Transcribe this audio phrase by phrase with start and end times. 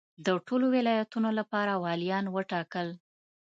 [0.25, 2.87] د ټولو ولایتونو لپاره والیان وټاکل.